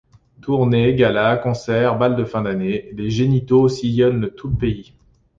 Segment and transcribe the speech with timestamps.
[0.41, 4.93] Tournées, galas, concerts, bals de fin d'année, les Génitaux sillonnent tout le pays.